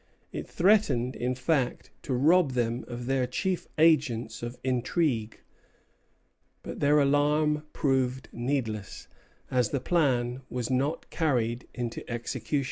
[0.31, 5.41] It threatened, in fact, to rob them of their chief agents of intrigue;
[6.63, 9.07] but their alarm proved needless,
[9.51, 12.59] as the plan was not carried into execution.